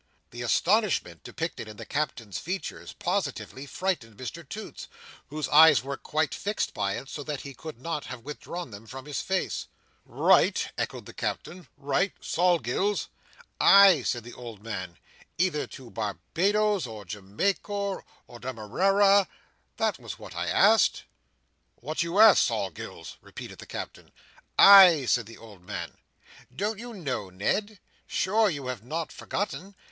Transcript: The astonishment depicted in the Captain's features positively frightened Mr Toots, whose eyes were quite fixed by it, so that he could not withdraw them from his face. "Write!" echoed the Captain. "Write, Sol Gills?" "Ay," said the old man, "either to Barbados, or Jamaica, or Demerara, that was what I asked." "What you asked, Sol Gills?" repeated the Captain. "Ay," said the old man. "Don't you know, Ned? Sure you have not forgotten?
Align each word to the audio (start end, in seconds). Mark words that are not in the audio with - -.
The 0.31 0.41
astonishment 0.41 1.21
depicted 1.23 1.67
in 1.67 1.77
the 1.77 1.85
Captain's 1.85 2.39
features 2.39 2.91
positively 2.93 3.67
frightened 3.67 4.17
Mr 4.17 4.49
Toots, 4.49 4.87
whose 5.27 5.47
eyes 5.49 5.83
were 5.83 5.95
quite 5.95 6.33
fixed 6.33 6.73
by 6.73 6.95
it, 6.95 7.07
so 7.07 7.21
that 7.21 7.41
he 7.41 7.53
could 7.53 7.79
not 7.79 8.07
withdraw 8.23 8.65
them 8.65 8.87
from 8.87 9.05
his 9.05 9.21
face. 9.21 9.67
"Write!" 10.03 10.71
echoed 10.75 11.05
the 11.05 11.13
Captain. 11.13 11.67
"Write, 11.77 12.13
Sol 12.19 12.57
Gills?" 12.57 13.09
"Ay," 13.59 14.01
said 14.01 14.23
the 14.23 14.33
old 14.33 14.63
man, 14.63 14.97
"either 15.37 15.67
to 15.67 15.91
Barbados, 15.91 16.87
or 16.87 17.05
Jamaica, 17.05 17.99
or 18.27 18.39
Demerara, 18.39 19.27
that 19.77 19.99
was 19.99 20.17
what 20.17 20.33
I 20.35 20.47
asked." 20.47 21.03
"What 21.75 22.01
you 22.01 22.17
asked, 22.19 22.45
Sol 22.45 22.71
Gills?" 22.71 23.17
repeated 23.21 23.59
the 23.59 23.67
Captain. 23.67 24.11
"Ay," 24.57 25.05
said 25.05 25.27
the 25.27 25.37
old 25.37 25.61
man. 25.61 25.95
"Don't 26.55 26.79
you 26.79 26.95
know, 26.95 27.29
Ned? 27.29 27.77
Sure 28.07 28.49
you 28.49 28.65
have 28.65 28.83
not 28.83 29.11
forgotten? 29.11 29.75